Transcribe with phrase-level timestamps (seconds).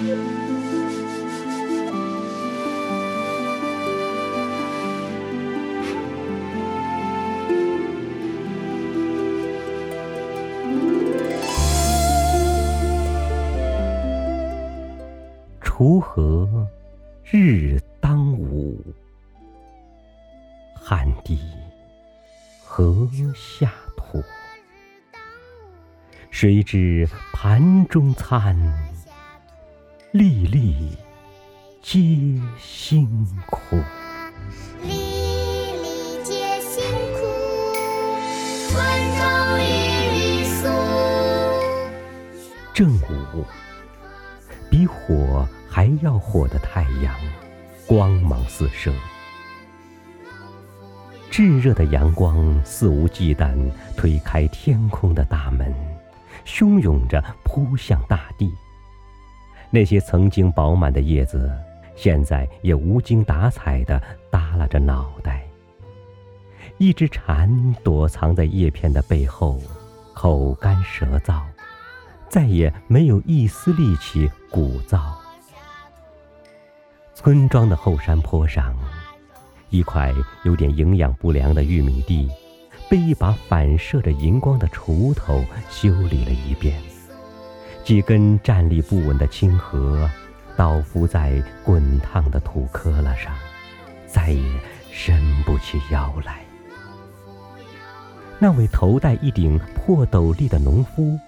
[0.00, 0.16] 锄
[16.00, 16.66] 禾
[17.30, 18.82] 日当午，
[20.74, 21.38] 汗滴
[22.64, 24.22] 禾下土。
[26.30, 28.56] 谁知盘中餐，
[30.12, 30.74] 粒粒
[31.80, 32.00] 皆
[32.58, 33.06] 辛
[33.48, 33.76] 苦。
[34.82, 36.82] 粒粒皆辛
[37.14, 37.20] 苦，
[38.68, 38.82] 春
[39.14, 39.20] 风
[39.60, 39.62] 日
[40.10, 40.66] 里苏。
[42.74, 43.44] 正午，
[44.68, 47.14] 比火还要火的太阳，
[47.86, 48.92] 光芒四射。
[51.30, 53.56] 炙热的阳光肆无忌惮
[53.96, 55.72] 推开天空的大门，
[56.44, 58.52] 汹涌着扑向大地。
[59.70, 61.50] 那些曾经饱满的叶子，
[61.94, 65.46] 现在也无精打采地耷拉着脑袋。
[66.78, 69.60] 一只蝉躲藏在叶片的背后，
[70.14, 71.42] 口干舌燥，
[72.28, 74.98] 再也没有一丝力气鼓噪。
[77.14, 78.74] 村庄的后山坡上，
[79.68, 80.12] 一块
[80.44, 82.30] 有点营养不良的玉米地，
[82.88, 86.80] 被一把反射着银光的锄头修理了一遍。
[87.84, 90.08] 几根站立不稳的青禾，
[90.56, 93.34] 倒伏在滚烫的土坷垃上，
[94.06, 94.60] 再也
[94.92, 96.40] 伸不起腰来。
[98.38, 101.18] 那位头戴一顶破斗笠的农夫，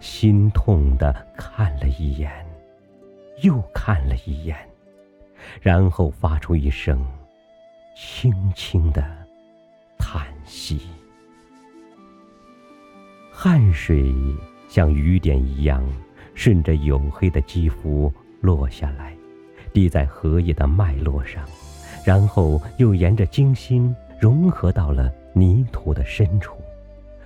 [0.00, 2.30] 心痛地看了一眼，
[3.42, 4.56] 又看了一眼。
[5.62, 7.06] 然后发出一声
[7.96, 9.02] 轻轻的
[9.98, 10.80] 叹息，
[13.32, 14.12] 汗水
[14.68, 15.84] 像雨点一样
[16.34, 19.12] 顺着黝黑的肌肤落下来，
[19.72, 21.42] 滴在荷叶的脉络上，
[22.04, 26.54] 然后又沿着茎心融合到了泥土的深处。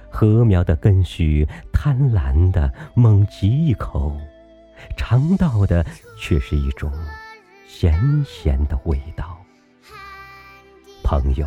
[0.09, 4.17] 禾苗的根须贪婪地猛汲一口，
[4.97, 5.85] 尝到的
[6.19, 6.91] 却是一种。
[7.67, 9.37] 咸咸的味道，
[11.03, 11.47] 朋友。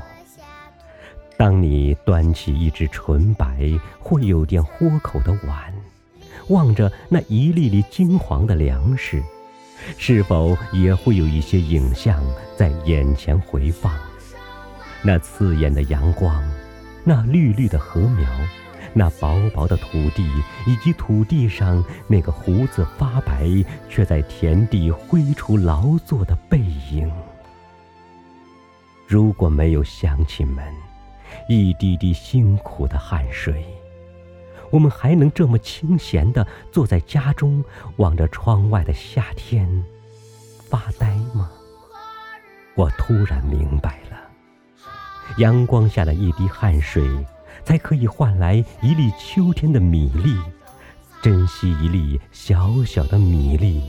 [1.37, 3.69] 当你端起一只纯白
[3.99, 5.71] 或有点豁口的碗，
[6.49, 9.23] 望着那一粒粒金黄的粮食，
[9.97, 12.23] 是否也会有一些影像
[12.55, 13.93] 在眼前回放？
[15.03, 16.43] 那刺眼的阳光，
[17.03, 18.29] 那绿绿的禾苗。
[18.97, 20.25] 那薄薄的土地，
[20.65, 23.45] 以及土地上那个胡子发白
[23.89, 26.59] 却在田地挥锄劳作的背
[26.91, 27.11] 影。
[29.05, 30.63] 如果没有乡亲们
[31.49, 33.65] 一滴滴辛苦的汗水，
[34.75, 37.63] 我们还能这么清闲地坐在家中，
[37.95, 39.65] 望着窗外的夏天
[40.69, 41.49] 发呆吗？
[42.75, 44.17] 我突然明白了，
[45.37, 47.01] 阳光下的一滴汗水。
[47.63, 50.37] 才可以换来一粒秋天的米粒，
[51.19, 53.81] 珍惜一粒小小的米粒，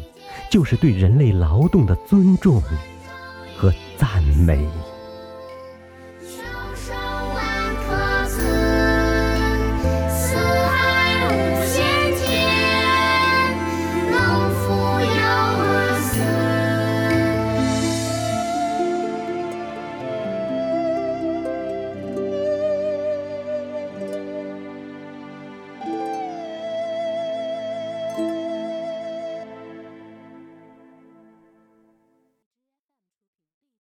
[0.50, 2.62] 就是对人类劳动的尊重
[3.54, 4.66] 和赞美。